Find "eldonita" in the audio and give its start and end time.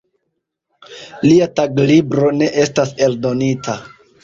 3.11-3.79